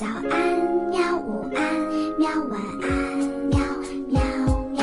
[0.00, 0.32] 早安，
[0.88, 1.14] 喵！
[1.18, 1.60] 午安，
[2.18, 2.30] 喵！
[2.48, 2.88] 晚安，
[3.50, 3.60] 喵
[4.08, 4.18] 喵
[4.70, 4.82] 喵！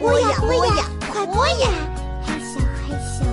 [0.00, 1.68] 播呀播呀，快播呀！
[2.20, 3.24] 害羞害羞。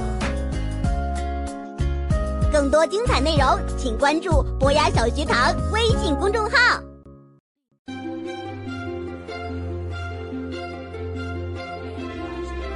[2.54, 6.84] 更多精彩内容，请关注博雅小学堂微信公众号。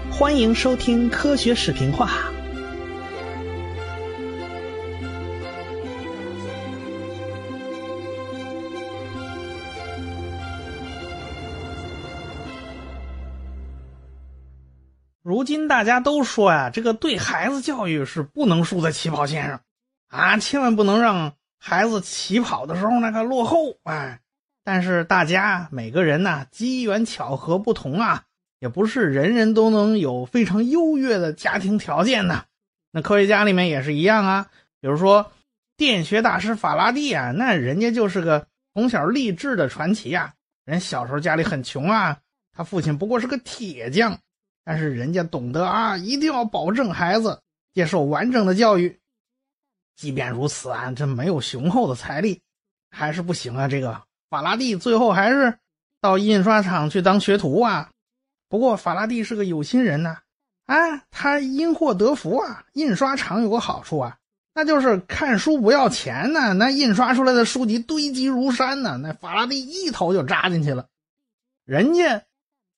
[0.10, 2.31] 欢迎收听科学视频化。
[15.42, 19.60] 如今大家都说呀，这个对孩子教育是不能输在起跑线上，
[20.08, 24.20] 啊，千万不能让孩子起跑的时候那个落后，哎。
[24.64, 28.26] 但是大家每个人呢，机缘巧合不同啊，
[28.60, 32.46] 也不是人人都能有非常优越的家庭条件的。
[32.92, 34.46] 那科学家里面也是一样啊，
[34.80, 35.32] 比如说
[35.76, 38.46] 电学大师法拉第啊，那人家就是个
[38.76, 40.34] 从小励志的传奇啊。
[40.66, 42.20] 人小时候家里很穷啊，
[42.56, 44.20] 他父亲不过是个铁匠。
[44.64, 47.42] 但是人家懂得啊，一定要保证孩子
[47.74, 49.00] 接受完整的教育。
[49.96, 52.42] 即便如此啊，这没有雄厚的财力，
[52.90, 53.68] 还是不行啊。
[53.68, 55.58] 这个法拉第最后还是
[56.00, 57.90] 到印刷厂去当学徒啊。
[58.50, 60.18] 不过法拉第是个有心人呐，
[60.66, 60.76] 啊，
[61.10, 62.64] 他因祸得福啊。
[62.74, 64.18] 印刷厂有个好处啊，
[64.54, 66.54] 那就是看书不要钱呢。
[66.54, 70.88] 那印刷出来的书籍堆积如山呢，那法拉第一头就扎进去了，
[71.66, 72.24] 人家。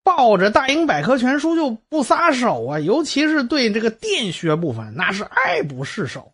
[0.03, 6.33] 抱着《大英百科全书》就不撒手啊，尤其是对这个电学部分，那是爱不释手。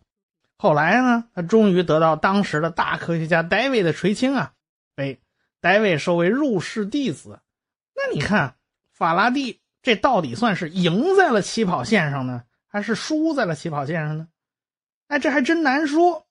[0.58, 4.54] 后来呢，他终于得到当时的大科学家戴维的垂青啊，
[4.96, 5.20] 被
[5.62, 7.40] 戴维收为入室弟子。
[7.96, 8.56] 那你看，
[8.92, 14.28] 法拉第这到底算是赢在了起跑线上呢，还是输在了起跑线上呢？
[15.08, 16.26] 哎，这还真难说。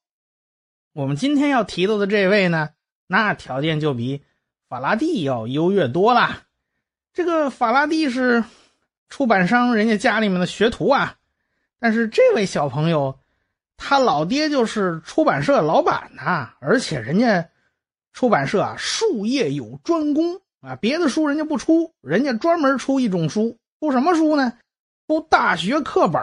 [0.92, 2.70] 我们今天要提到的这位呢，
[3.06, 4.22] 那条件就比
[4.68, 6.42] 法拉第要优越多了。
[7.18, 8.44] 这个法拉第是
[9.08, 11.16] 出版商人家家里面的学徒啊，
[11.80, 13.18] 但是这位小朋友，
[13.76, 17.48] 他老爹就是出版社老板呐，而且人家
[18.12, 24.52] 出版社啊术业有专攻啊，别的书人家不出，人家专门出一种书，出什么书呢？
[25.08, 26.22] 出大学课本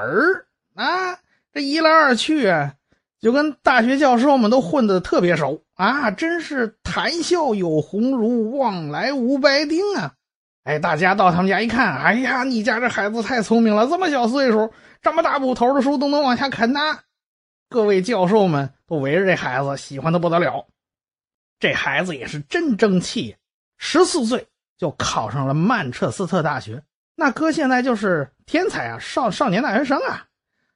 [0.75, 1.19] 啊！
[1.51, 2.75] 这一来二去啊，
[3.19, 10.13] 就跟大学教授们都混得特别熟啊，真是谈笑有鸿儒，往来无白丁啊。
[10.65, 17.01] 哎，大家到他们家一看，哎呀，你家这孩子太聪明了，这么小岁数，这么大部头的书都能往下啃呐！
[17.69, 20.65] 各位教授们都围着这孩子，喜欢的不得了。
[21.59, 23.35] 这孩子也是真争气，
[23.77, 26.81] 十四岁就考上了曼彻斯特大学，
[27.13, 30.25] 那哥现在就是天才啊，少少年大学生啊。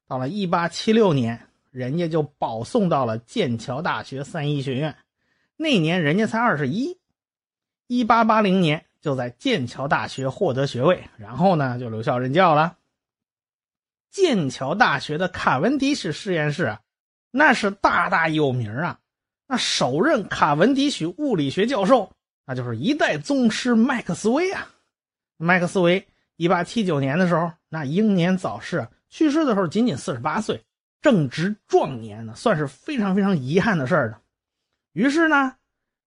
[0.07, 4.95] 到了一八七六年，人家就保送到了剑桥大学三一学院，
[5.57, 6.99] 那年人家才二十一。
[7.88, 8.85] 一八八零年。
[9.01, 12.77] 就在剑桥大学获得学位，然后呢就留校任教了。
[14.11, 16.81] 剑桥大学的卡文迪许实验室啊，
[17.31, 18.99] 那是大大有名啊。
[19.47, 22.11] 那首任卡文迪许物理学教授，
[22.45, 24.67] 那就是一代宗师麦克斯韦啊。
[25.37, 30.63] 麦克斯韦一八七九年的时候，那英年早逝，去世的时候仅仅四十八岁，
[31.01, 34.21] 正值壮年呢，算是非常非常遗憾的事儿
[34.91, 35.55] 于是呢，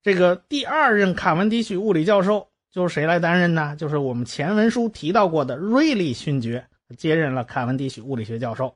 [0.03, 2.52] 这个第二任卡文迪许物理教授。
[2.73, 3.77] 就是谁来担任呢？
[3.77, 6.65] 就是我们前文书提到过的瑞利勋爵
[6.97, 8.75] 接任了卡文迪许物理学教授。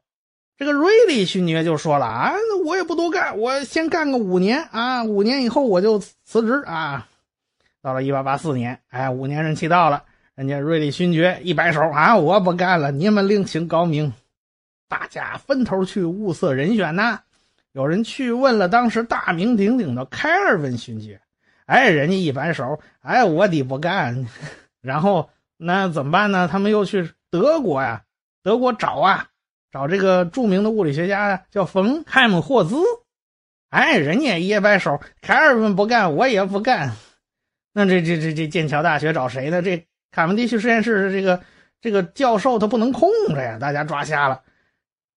[0.59, 2.35] 这个瑞利勋爵就说了啊，
[2.67, 7.09] 我也不多干，我先干个五年啊，五年以后我就辞职啊。
[7.81, 10.03] 到了一八八四年，哎，五年任期到了，
[10.35, 14.13] 人家瑞利勋爵一摆手啊，我不干了，你们另请高明。
[14.89, 17.21] 大家分头去物色人选呐。
[17.73, 21.21] 有人去问了当时大名鼎鼎的开尔文勋爵。
[21.67, 24.27] 哎，人家一摆手，哎，我得不干，
[24.81, 26.49] 然后那怎么办呢？
[26.51, 28.03] 他们又去德国呀，
[28.43, 29.29] 德国找啊，
[29.73, 32.77] 找这个著名的物理学家叫冯海姆霍兹。
[33.69, 36.93] 哎，人家一摆手，凯尔文不干，我也不干。
[37.73, 39.61] 那这这这这剑桥大学找谁呢？
[39.61, 41.43] 这卡文迪许实验室这个
[41.81, 44.41] 这个教授他不能空着呀，大家抓瞎了。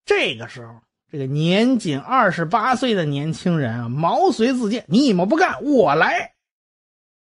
[0.04, 0.74] 这个时候，
[1.12, 6.34] 这个年仅二十八岁的年轻人啊，毛遂自荐：你们不干，我来。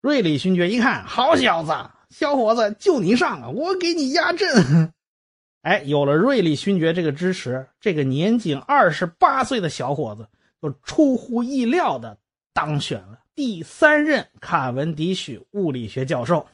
[0.05, 1.73] 瑞里勋爵一看，好小子，
[2.11, 3.49] 小伙子，就你上啊！
[3.49, 4.93] 我给你压阵。
[5.65, 10.27] 哎，有了瑞里勋爵这个支持，这个年仅二十八岁的小伙子
[10.61, 12.19] 就出乎意料的
[12.53, 16.45] 当选了第三任卡文迪许物理学教授。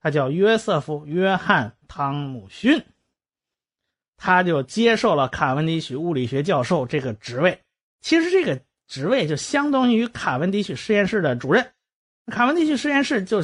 [0.00, 2.84] 他叫约瑟夫·约翰·汤姆逊，
[4.16, 7.58] 他就接受了卡文迪许物理学教授这个职位。
[8.00, 11.66] 其实这个职位就相当于卡文迪许实验室的主任。
[12.26, 13.42] 卡文迪许实验室就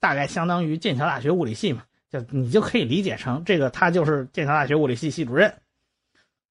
[0.00, 5.52] 大概相当于剑桥大学物理系嘛，就你就可以理解成这个他就是剑桥大学物理系系主任。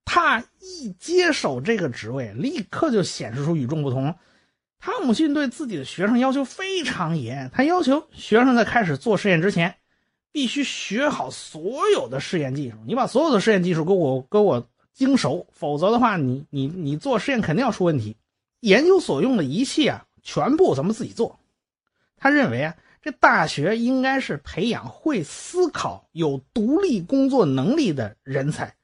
[0.06, 4.16] 他一接手这个职位，立刻就显示出与众不同。
[4.80, 9.76] 汤姆逊对自己的学生要求非常严，他要求学生在开始做实验之前，
[10.32, 12.78] 必须学好所有的试验技术。
[12.86, 18.16] 你把所有的试验技术给我给我精熟，否则的话，你你你做实验肯定要出问题。
[18.62, 21.40] 研究所用的仪器啊，全部咱们自己做。
[22.18, 28.76] 他认为啊，这大学应该是培养会思考、有独立工作能力的人才。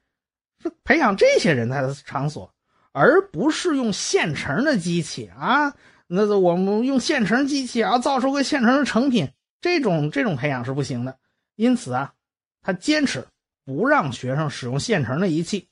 [0.62, 2.54] 是培养这些人才的场所，
[2.94, 5.74] 而不是用现成的机器啊。
[6.08, 11.18] 那我们用现成机器啊，造出个现成的成品，这种这种培养是不行的。
[11.56, 12.14] 因此啊，
[12.62, 13.28] 他坚持
[13.66, 15.68] 不让学生使用现成的仪器，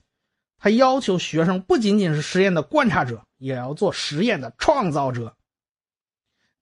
[0.57, 5.37] 他要求学生不仅仅是实验的观察者，也要做实验的创造者。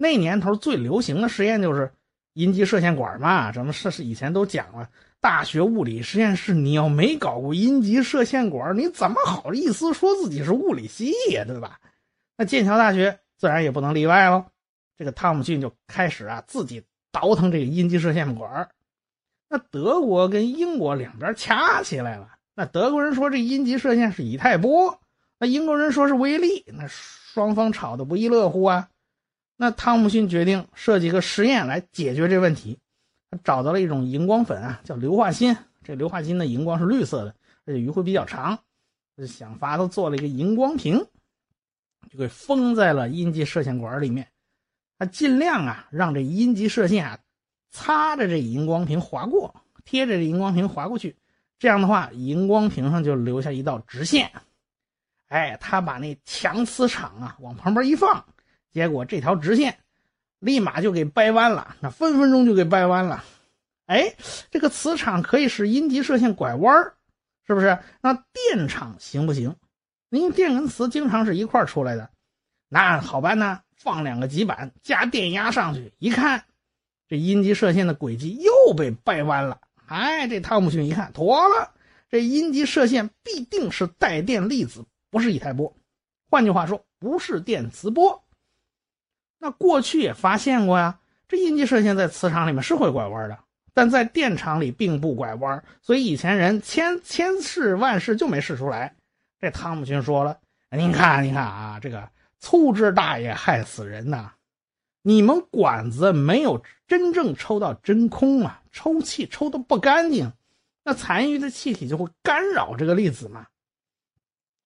[0.01, 1.91] 那年头最流行的实验就是
[2.31, 4.89] 阴极射线管嘛，咱们是是以前都讲了。
[5.19, 11.43] 大学物理实验室，你要没搞过阴极射线管，你怎么好意思说自己是物理系呀？
[11.45, 11.81] 对吧？
[12.37, 14.45] 那剑桥大学自然也不能例外喽。
[14.97, 16.81] 这个汤姆逊就开始啊，自己
[17.11, 18.69] 倒腾这个阴极射线管。
[19.49, 22.29] 那德国跟英国两边掐起来了。
[22.55, 25.01] 那德国人说这阴极射线是以太波，
[25.37, 28.87] 那英国人说是微粒，那双方吵得不亦乐乎啊。
[29.61, 32.79] 那汤姆逊决定设计个实验来解决这问题。
[33.29, 35.53] 他找到了一种荧光粉啊，叫硫化锌。
[35.83, 37.35] 这硫化锌的荧光是绿色的，
[37.65, 38.57] 而且余晖比较长。
[39.17, 41.05] 就想法子做了一个荧光屏，
[42.09, 44.25] 就给封在了阴极射线管里面。
[44.97, 47.19] 他尽量啊，让这阴极射线啊，
[47.69, 49.53] 擦着这荧光屏划过，
[49.83, 51.13] 贴着这荧光屏划过去。
[51.57, 54.31] 这样的话，荧光屏上就留下一道直线。
[55.27, 58.25] 哎，他把那强磁场啊往旁边一放，
[58.71, 59.77] 结果这条直线。
[60.39, 63.25] 立马就给掰弯了，那分分钟就给掰弯了。
[63.87, 64.15] 哎，
[64.49, 66.93] 这个磁场可以使阴极射线拐弯
[67.45, 67.77] 是不是？
[67.99, 69.53] 那电场行不行？
[70.11, 72.09] 因为电跟磁经常是一块出来的，
[72.69, 76.45] 那好办呢，放两个极板加电压上去，一看，
[77.09, 79.59] 这阴极射线的轨迹又被掰弯了。
[79.87, 81.71] 哎，这汤姆逊一看，妥了，
[82.09, 85.75] 这阴极射线必定是带电粒子，不是以太波。
[86.29, 88.23] 换句话说，不是电磁波。
[89.41, 93.39] 那过去也发现过呀，这阴极射线在磁场里面是会拐弯的，
[93.73, 98.93] 但在电场里并不拐弯，所以以前人千千试万试就没试出来。
[99.39, 100.37] 这汤姆逊说了
[100.75, 102.09] ：“您看，您看啊，这个
[102.39, 104.33] 粗枝大叶害死人呐！
[105.03, 110.33] 你们管子没有真正抽到真空啊，抽气抽的不干净，
[110.83, 113.47] 那残余的气体就会干扰这个粒子嘛。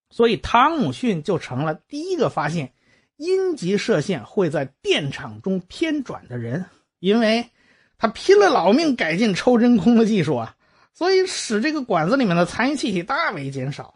[0.10, 2.74] 所以汤姆逊就成了第一个发现。”
[3.18, 6.66] 阴极射线会在电场中偏转的人，
[7.00, 7.50] 因为
[7.98, 10.56] 他拼了老命改进抽真空的技术啊，
[10.94, 13.96] 所以使这个管子里面的残余气体大为减少。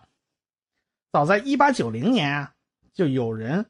[1.11, 2.51] 早在1890年啊，
[2.93, 3.65] 就有人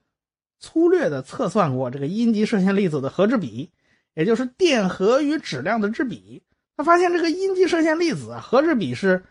[0.60, 3.72] 粗略的测算过这个阴极射线粒子的核质比，
[4.16, 6.44] 也就是电荷与质量的质比。
[6.76, 9.24] 他发现这个阴极射线粒子啊核质比是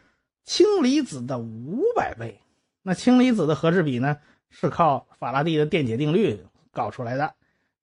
[0.45, 2.41] 氢离子的五百倍。
[2.83, 4.17] 那氢离子的核质比呢？
[4.51, 7.35] 是靠法拉第的电解定律搞出来的。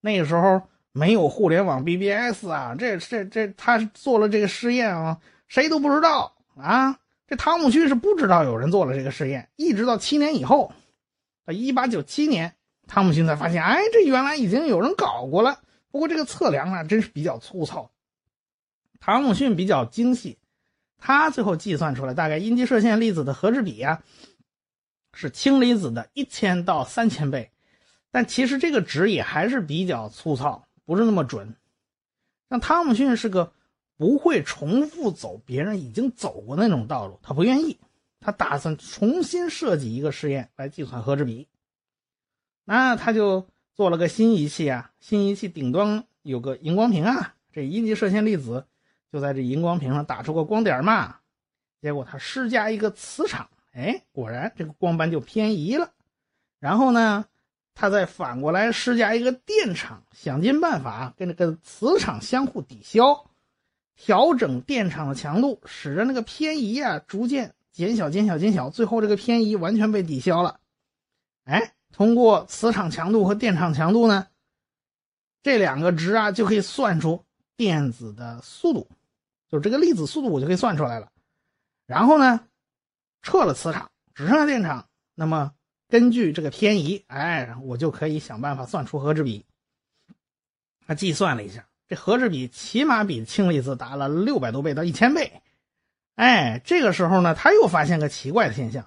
[0.01, 0.61] 那个时候
[0.91, 6.99] 没有互联网 BBS 啊，这这这，他做了这个实验啊，谁都不知道啊。
[7.25, 10.73] 这汤姆逊是不知道有人做了这个实验，一直到七年以后，
[11.45, 12.53] 到一八九七年，
[12.85, 15.59] 汤姆逊才发现，哎，这原来已经有人搞过了。
[15.89, 17.89] 不过这个测量啊，真是比较粗糙。
[18.99, 20.37] 汤姆逊比较精细，
[20.97, 24.03] 他最后计算出来，大概阴极射线粒子的核质比啊。
[25.13, 27.51] 是氢离子的一千到三千倍，
[28.11, 31.55] 但其实这个值也还是比较粗糙，不是那么准。
[32.49, 33.53] 像汤姆逊是个
[33.95, 37.79] 不会重复走别人已经走过那种道路，他不愿意，
[38.19, 41.47] 他打算重新设计一个实验来计算核质比。
[42.65, 48.65] 那他就做了个新仪器啊，新仪器顶端有个荧光屏啊，这阴极射线粒子
[49.11, 51.17] 就在这荧光屏上打出个光点嘛，
[51.81, 53.49] 结果他施加一个磁场。
[53.73, 55.91] 哎，果然这个光斑就偏移了，
[56.59, 57.25] 然后呢，
[57.73, 63.25] 他再反过来施加一个电场，想尽办法跟这个磁场相互抵消，
[63.95, 70.59] 调整电场的强度，使得那个偏移啊逐渐减小、减小、减小，最后这个偏移完全被抵消了。
[71.45, 74.27] 哎，通过磁场强度和电场强度呢，
[75.41, 77.25] 这两个值啊就可以算出
[77.57, 78.87] 电子的速度，
[79.49, 81.11] 就是这个粒子速度我就可以算出来了。
[81.87, 82.39] 然后呢？
[83.23, 85.51] 撤了磁场，只剩下电场，那么
[85.89, 89.43] 根据这个偏移，哎，我就可以想办法算出和质比。
[90.85, 95.41] 他计算了一下，这和质比起码比氢离子大了六百多倍到一千倍。
[96.15, 98.85] 哎，这个时候呢，他又发现个奇怪的现象，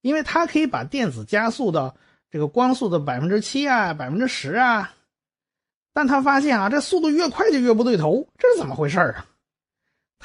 [0.00, 1.96] 因为他可以把电子加速到
[2.30, 4.94] 这个光速的百分之七啊、百分之十啊，
[5.92, 9.26] 但他发现啊，这速度越快就越不对头，这是怎么回事啊？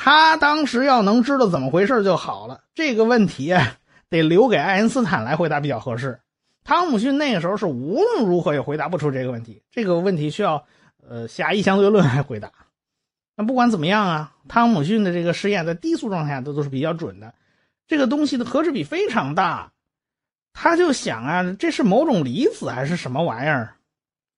[0.01, 2.63] 他当时要能知道怎么回事就好了。
[2.73, 3.53] 这个问题
[4.09, 6.17] 得留给爱因斯坦来回答比较合适。
[6.63, 10.63] 汤姆逊那个时候是无论如何也回答不出这个问题，这个问题需要
[11.05, 12.49] 呃狭义相对论来回答。
[13.35, 17.33] 那不管怎么样啊，汤姆逊的这个实验在低速状态下都都是比较准的。
[17.85, 19.73] 这个东西的核质比非常大，
[20.53, 23.75] 他就想啊，这是某种离子还是什么玩意儿？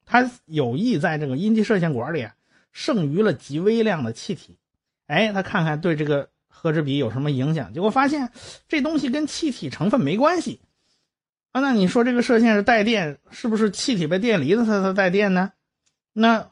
[0.07, 2.27] 他有意在这个阴极射线管里
[2.71, 4.57] 剩余了极微量的气体。
[5.11, 7.73] 哎，他看看对这个和质比有什么影响？
[7.73, 8.31] 结果发现
[8.67, 10.61] 这东西跟气体成分没关系
[11.51, 11.61] 啊。
[11.61, 15.51] 那你说这个射线是带电，是不是气体被电离了它才带电呢？
[16.13, 16.47] 那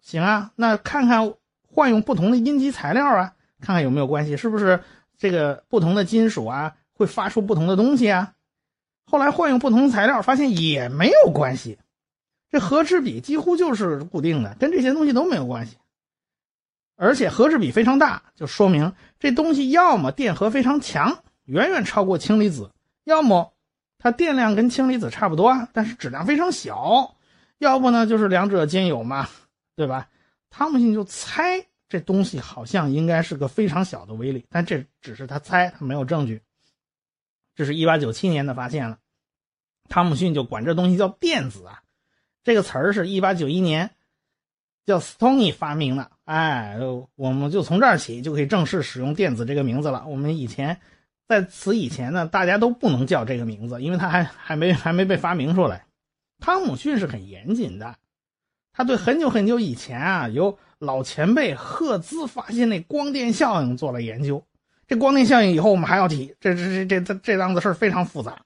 [0.00, 1.34] 行啊，那看看。
[1.76, 4.78] 换用不同的阴极材料啊，看看有没有关系，是不是
[5.18, 8.34] 这个不同的金属啊会发出不同的东西啊？
[9.04, 11.76] 后来换用不同材料，发现也没有关系，
[12.48, 15.76] 这和质比几乎就是固定的，跟这些东西都没有关系。
[17.04, 22.70] 而且核质比非常大，就说明这东西要么电荷非常强，远远超过氢离子，
[23.04, 23.52] 要么
[23.98, 27.14] 它电量跟氢离子差不多，但是质量非常小，
[27.58, 29.28] 要不呢就是两者兼有嘛，
[29.76, 30.08] 对吧？
[30.48, 36.40] 汤姆逊就猜这东西好像应该是个非常小的微粒，但这只是他猜，他没有证据。
[37.54, 38.98] 这是一八九七年的发现了，
[39.90, 41.82] 汤姆逊就管这东西叫电子啊。
[42.42, 43.90] 这个词儿是一八九一年
[44.86, 46.10] 叫斯托尼发明的。
[46.24, 46.78] 哎，
[47.16, 50.04] 我们就从这儿起就可以正式使用电子这个名字了。
[50.06, 50.80] 我们以前
[51.28, 55.84] 在此以前呢，大家都不能叫这个名字，因为它还还没还没被发明出来。
[56.40, 57.96] 汤姆逊是很严谨的。
[58.72, 64.44] 他对很久很久以前啊，由老前辈赫兹发现那光电效应做了研究。
[64.88, 68.42] 这光电效应以后我们还要提，这这这这这档子事非常复杂。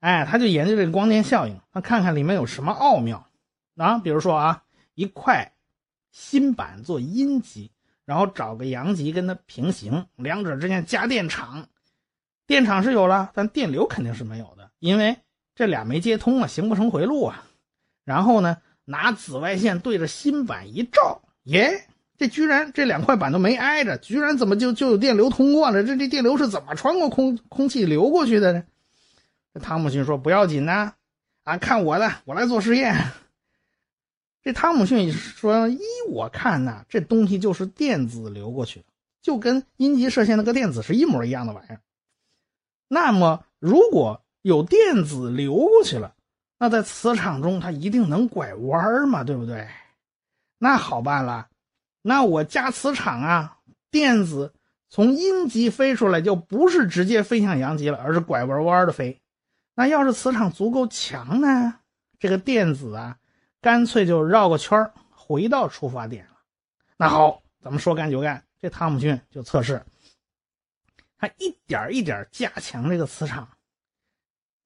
[0.00, 3.28] 哎，他就研究这个光电效应，他看看里面有什么奥妙
[3.76, 3.98] 啊。
[3.98, 4.62] 比如说啊，
[4.94, 5.52] 一块
[6.16, 7.70] 锌板做阴极，
[8.06, 11.68] 然后找个阳极跟它平行，两者之间加电场，
[12.46, 15.18] 电场是有了，但电流肯定是没有的，因为
[15.54, 17.44] 这俩没接通啊，形不成回路啊。
[18.04, 18.56] 然后呢？
[18.88, 25.82] 拿紫外线对着锌板一照，耶，这居然这两块板都没挨着，居然怎么就就有电流通过了？
[25.82, 28.62] 这这电流是怎么穿过空空气流过去的呢？
[29.60, 30.92] 汤姆逊说不要紧呐，
[31.42, 32.94] 啊，看我的，我来做实验。
[34.46, 38.86] 这汤姆逊说，依我看呢，这东西就是电子流过去的，
[39.20, 41.80] 就跟阴极射线那个电子是一模一样的玩意儿。
[42.86, 46.14] 那么如果有电子流过去了。
[46.58, 49.66] 那在磁场中，它一定能拐弯嘛，对不对？
[50.58, 51.48] 那好办了，
[52.00, 53.58] 那我加磁场啊，
[53.90, 54.54] 电子
[54.88, 59.20] 从阴极飞出来，就不是直接飞向阳极了，而是拐弯弯的飞。
[59.74, 61.74] 那要是磁场足够强呢，
[62.20, 63.18] 这个电子啊，
[63.66, 66.36] 干脆就绕个圈回到出发点了。
[66.96, 69.82] 那好，咱们说干就干，这汤姆逊就测试，
[71.18, 73.48] 他一点一点加强这个磁场。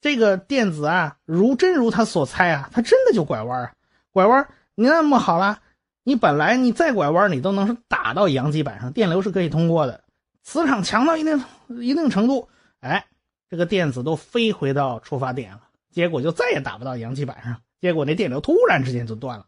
[0.02, 3.73] 这个电子啊，如真如他所猜啊，他真的就拐弯啊，
[4.11, 4.47] 拐弯。
[4.75, 5.62] 你那么好了，
[6.02, 10.04] 你本来你再拐弯，你都能是打到阳极板上，电流是可以通过的。
[10.42, 13.07] 磁场强到一定一定程度，哎，
[13.49, 19.47] 这个电子都飞回到出发点了，结果就再也打不到阳极板上，结果那电流突然之间就断了。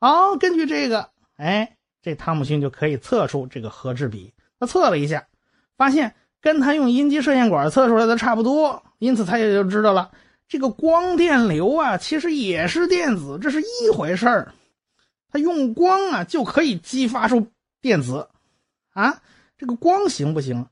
[0.00, 4.32] 好，根据这个，哎，这汤姆逊就可以测出这个和质比。
[4.58, 5.26] 他测了一下，
[5.76, 6.14] 发现。
[6.42, 10.12] 跟他用阴极射线管测出来的差不多，因此他也就知道了，
[10.46, 14.52] 这个光电流啊，其实也是电子，这是一回事儿。
[15.32, 17.48] 他用光啊就可以激发出
[17.80, 18.28] 电子，
[18.92, 19.20] 啊，
[19.58, 20.66] 这个光行不行？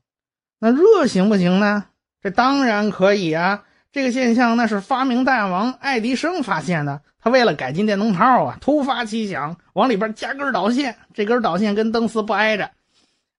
[0.59, 1.87] 那热行不行呢？
[2.21, 3.65] 这当然可以啊。
[3.95, 12.71] 这个现象那是发明大王爱迪生发现的，他为了改进电灯泡啊，突发奇想，往里边加根导线，这根导线跟灯丝不挨着。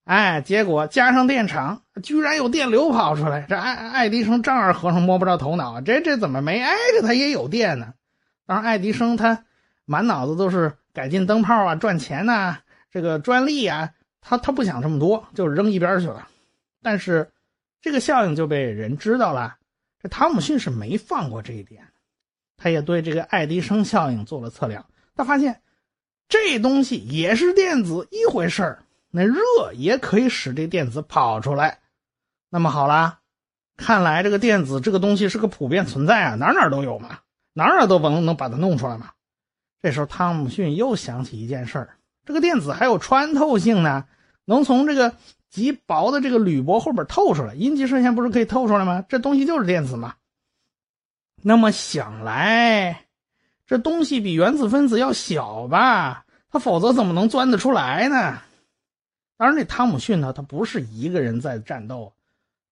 [0.05, 3.45] 哎，结果加上电场，居然有电流跑出来。
[3.47, 7.93] 这爱爱迪生丈二和尚摸不着头脑，这这怎么没挨着他也有电呢？
[8.47, 9.43] 当然，爱迪生他
[9.85, 12.57] 满脑子都是改进灯泡啊、赚钱呐、
[12.89, 16.27] 这个专利啊，他他不想这么多，就扔一边去了。
[16.81, 17.29] 但是
[17.79, 19.56] 这个效应就被人知道了。
[20.01, 21.87] 这汤姆逊是没放过这一点，
[22.55, 24.85] 他也对这个爱迪生效应做了测量，
[25.15, 25.61] 他发现
[26.29, 28.83] 这东西也是电子一回事儿。
[29.09, 29.41] 那热
[29.73, 31.79] 也可以使这电子跑出来，
[32.49, 33.21] 那么好啦，
[33.77, 37.19] 看来这个电子这个东西是个普遍存在啊，哪哪都有嘛，
[37.53, 39.11] 哪哪都能能把它弄出来嘛。
[39.81, 44.05] 这时候汤姆逊又想起一件事儿：这个电子还有穿透性呢，
[44.43, 45.15] 能从这个
[45.49, 47.53] 极薄的这个铝箔后边透出来。
[47.55, 49.03] 阴极射线不是可以透出来吗？
[49.07, 50.15] 这东西就是电子嘛。
[51.41, 53.05] 那么想来，
[53.65, 56.25] 这东西比原子分子要小吧？
[56.49, 58.41] 它否则怎么能钻得出来呢？
[59.37, 62.11] 当然，这汤姆逊呢，他不是一个人在战斗。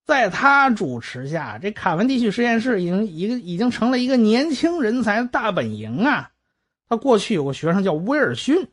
[0.03, 6.31] 在他主持下，这卡文迪许实验室已经一个已经成了一个年轻人才的大本营啊！
[6.87, 8.67] 他过去有个学生叫威尔逊，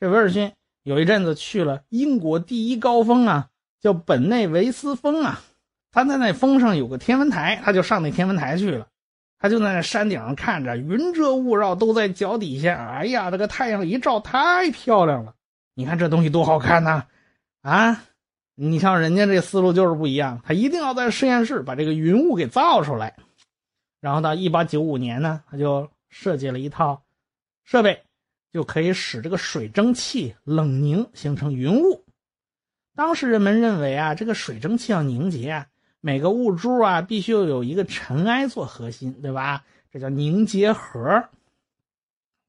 [0.00, 0.52] 这威尔逊
[0.84, 3.48] 有一阵子去了英国第一高峰啊，
[3.80, 5.42] 叫本内维斯峰啊。
[5.90, 8.86] 他在那峰上有个天文台，他就上那天文台去了。
[9.38, 12.86] 他就在那山顶上看着，云遮雾绕，都在脚底下。
[12.86, 15.34] 哎呀，这个太阳一照，太漂亮了！
[15.74, 17.04] 你看这东西多好看呐！
[17.62, 18.04] 啊！
[18.54, 23.16] 你像人家这思路就是不一样，他一定要在实验室把这个云雾给造出来，
[24.00, 27.02] 然后到一八九五年呢，他就设计了一套
[27.64, 28.02] 设备，
[28.54, 32.04] 就可以使这个水蒸气冷凝形成云雾。
[32.94, 35.66] 当时人们认为啊，这个水蒸气要凝结啊，
[36.00, 39.64] 每个物珠啊必须要有一个尘埃做核心，对吧？
[39.90, 41.28] 这叫凝结核。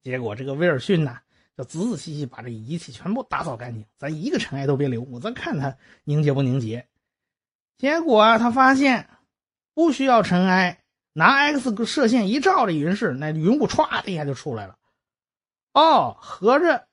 [0.00, 1.18] 结果这个威尔逊呢？
[1.56, 6.86] 就仔仔细细把这仪器全部打扫干净，咱一个尘埃都别留，我再看它凝结不凝结。
[7.78, 9.08] 结果啊，他发现
[9.74, 14.78] 不需要尘埃，拿 X 射线一照，这云室那云雾歘的一下就出来了。
[15.76, 16.86] 哦，合着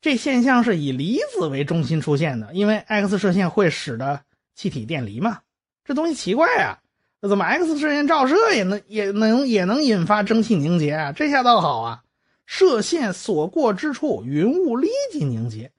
[0.00, 4.22] 这现象是以离子为中心出现的，因为 X 射线会使得
[4.54, 5.40] 气体电离嘛。
[5.84, 6.78] 这东西奇怪啊，
[7.20, 11.12] 怎么 X 射线照射也能也能也能引发蒸汽凝结啊？
[11.12, 12.02] 这下倒好啊。
[12.46, 15.70] 射线所过之处，云雾立即凝结，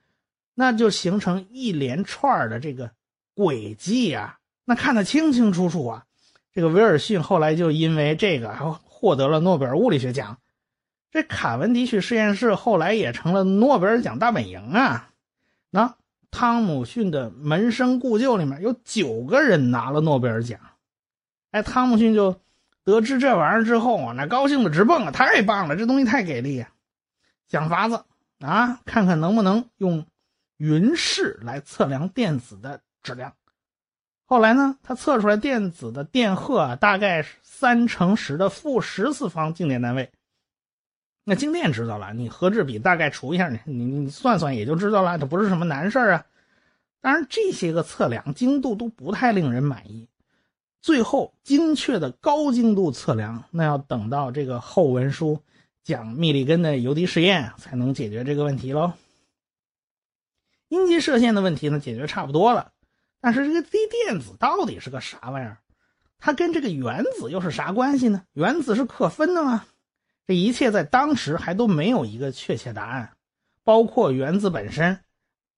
[0.54, 2.92] 那就形成一连串的这个
[3.34, 6.06] 轨迹啊，那看得清清楚楚啊。
[6.54, 10.38] 这个威尔逊后来就因为这个还获得了诺贝尔物理学奖。
[11.12, 15.12] 这卡文迪许实验室后来也成了诺贝尔奖大本营啊。
[15.70, 15.96] 那
[16.32, 20.60] 汤姆逊的门生故旧里面有九个人拿了诺贝尔奖，
[21.52, 22.42] 哎，汤姆逊就。
[22.84, 25.12] 得知这玩意儿之后啊，那高兴的直蹦啊！
[25.12, 26.72] 太棒了，这东西太给力啊！
[27.48, 28.04] 想法子
[28.40, 30.04] 啊，看看能不能用
[30.58, 33.36] 云室来测量电子的质量。
[34.26, 40.12] 后来呢，他测出来电子的电荷啊，大概是三乘十的负十次方静电单位。
[41.24, 46.26] 那静电知道了，你和质比大概除一下，你你你算算也就知道了，这不是什么难事啊。
[47.00, 50.08] 当然，这些个测量精度都不太令人满意。
[50.82, 55.40] 最后，精确的高精度测量，那要等到这个后文书
[55.84, 58.94] 讲密立根的游离实验才能解决这个问题喽。
[60.70, 62.72] 阴极射线的问题呢，解决差不多了，
[63.20, 65.60] 但是这个低电子到底是个啥玩意儿？
[66.18, 68.24] 它跟这个原子又是啥关系呢？
[68.34, 69.66] 原子是可分的吗？
[70.28, 73.12] 这一切在当时还都没有一个确切答案，
[73.64, 75.00] 包括原子本身。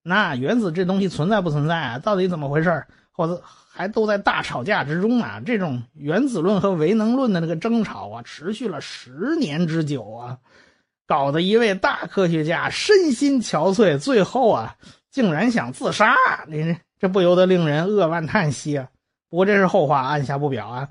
[0.03, 1.99] 那原子这东西存在不存在啊？
[1.99, 2.85] 到底怎么回事？
[3.11, 3.41] 或者？
[3.75, 5.41] 还都在大吵架之中啊！
[5.43, 10.37] 这种原子论和唯能论的那个争吵啊，持续了十年之久啊，
[11.07, 14.75] 搞得一位大科学家身心憔悴，最后啊，
[15.09, 16.15] 竟然想自杀。
[16.47, 18.87] 你这不由得令人扼腕叹息啊！
[19.31, 20.89] 不过这是后话，按下不表啊。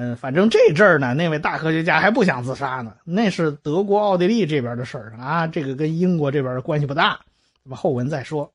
[0.00, 7.18] 嗯，反正这阵儿呢，那位大科学家还不想自杀呢，那是德国、奥地利这边的事儿啊，这个跟英国这边关系不大。
[7.64, 8.52] 咱们后文再说。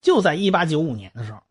[0.00, 1.42] 就在一八九五年的时候。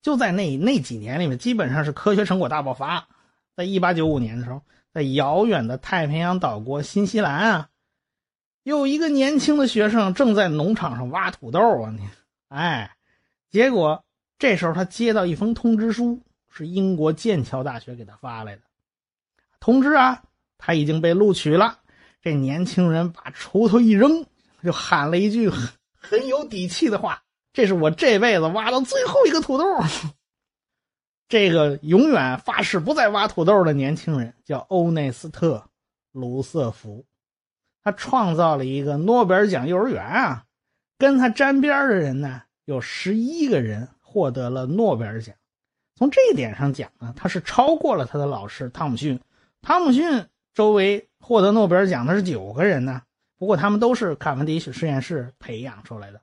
[0.00, 3.06] 就在那那几年里面，基本上是科学成果大爆发。
[3.54, 4.62] 在一八九五年的时候，
[4.94, 7.68] 在遥远的太平洋岛国新西兰啊，
[8.62, 12.08] 有一个年轻的学生正在农场上挖土豆啊，你，
[12.48, 12.96] 哎，
[13.50, 14.04] 结果
[14.38, 18.62] 这时候他接到一封通知书，是英国剑桥大学给他发来的，
[19.60, 20.22] 通知啊，
[20.58, 21.80] 他已经被录取了。
[22.22, 24.24] 这年轻人把锄头一扔，
[24.62, 27.22] 就喊了一句很很有底气的话。
[27.52, 29.64] 这是我这辈子挖到最后一个土豆。
[31.28, 35.56] 这个永远发誓不再挖土豆的年轻人叫欧内斯特·
[36.12, 37.04] 卢瑟福，
[37.82, 40.44] 他创造了一个诺贝尔奖幼儿园啊。
[40.98, 45.34] 跟他沾边的人呢，有十一个人获得了诺贝尔奖。
[45.96, 49.18] 从这一点上讲呢，他是超过了他的老师汤姆逊。
[49.62, 53.00] 汤姆逊周围获得诺贝尔奖的是九个人呢，
[53.38, 56.20] 不过他们都是卡文迪许实验室培养出来的。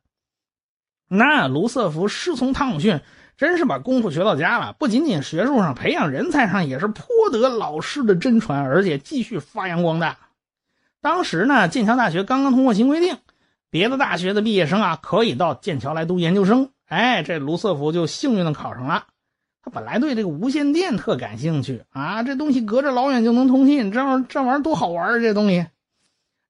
[1.07, 3.01] 那卢瑟福师从汤姆逊，
[3.36, 4.73] 真是把功夫学到家了。
[4.73, 10.17] 不仅仅学术上培养人才上，也是颇得老师的真传，而且继续发扬光大。
[11.01, 13.17] 当时呢，剑桥大学刚刚通过新规定，
[13.69, 16.69] 别的大学的毕业生啊，可以到剑桥来读研究生。
[16.86, 19.07] 哎，这卢瑟福就幸运的考上了。
[19.63, 25.65] 他本来对这个无线电特感兴趣啊，这东西隔着老远就能通信，这玩意儿这玩意儿多好玩啊这东西。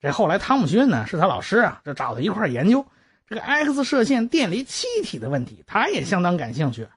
[0.01, 2.83] 这后来汤姆逊呢是他老师啊，就找他一块研究
[3.27, 6.87] 这个 X 射线电离气体的问题，他也相当感兴趣。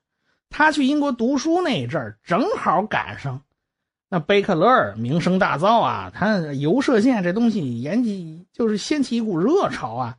[0.49, 3.43] 他去英国读书那一阵儿，正好赶上
[4.09, 8.11] 那贝克勒尔名声大噪啊，他铀射线这东西研究
[8.53, 10.17] 就是掀起一股热潮啊。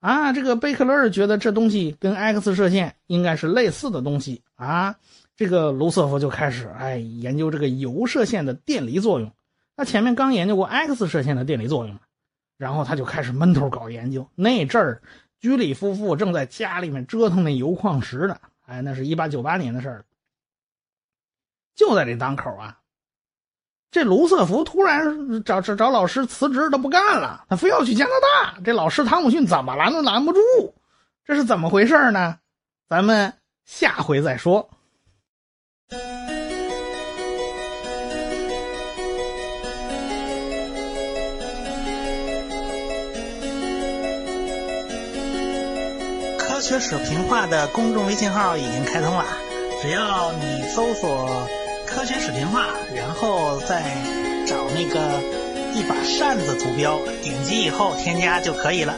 [0.00, 4.96] 啊，这个贝克勒尔觉得这东西跟 X 射线应该是类似的东西啊。
[5.36, 9.32] 这个卢瑟福就开始哎研究这个铀射线的电离作用。
[9.74, 11.98] 他前面刚研究过 X 射线的电离作用，
[12.58, 14.28] 然后他就开始闷头搞研究。
[14.34, 15.02] 那阵儿，
[15.38, 18.36] 居里夫妇正在家里面折腾那铀矿石呢。
[18.66, 20.04] 哎，那是一八九八年的事儿。
[21.74, 22.76] 就在这当口啊。
[23.90, 28.60] 这卢瑟福突然找找找老师辞职，他不干了，他非要去加拿大。
[28.60, 30.38] 这老师汤姆逊怎么拦都拦不住，
[31.24, 32.38] 这是怎么回事呢？
[32.88, 33.32] 咱们
[33.64, 34.68] 下回再说。
[46.38, 49.24] 科学史平化的公众微信号已经开通了，
[49.80, 51.48] 只要你搜索。
[51.86, 53.82] 科学史平化，然后再
[54.46, 55.20] 找那个
[55.74, 58.96] 一把扇子图标，点击以后添加就可以了。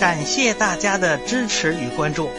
[0.00, 2.30] 感谢大家的支持与关注。